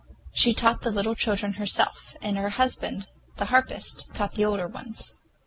She 0.33 0.55
taught 0.55 0.81
the 0.81 0.89
little 0.89 1.13
children 1.13 1.53
herself, 1.61 2.15
and 2.23 2.35
her 2.35 2.49
husband, 2.49 3.05
the 3.37 3.45
harpist, 3.53 4.11
taught 4.15 4.33
the 4.33 4.45
older 4.45 4.67
ones. 4.67 5.13